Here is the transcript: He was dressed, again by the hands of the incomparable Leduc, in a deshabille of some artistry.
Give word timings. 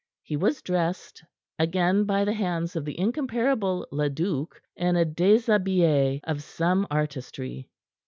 He 0.23 0.35
was 0.35 0.63
dressed, 0.63 1.23
again 1.59 2.05
by 2.05 2.25
the 2.25 2.33
hands 2.33 2.75
of 2.75 2.85
the 2.85 2.97
incomparable 2.99 3.85
Leduc, 3.91 4.59
in 4.75 4.95
a 4.95 5.05
deshabille 5.05 6.21
of 6.23 6.41
some 6.41 6.87
artistry. 6.89 7.69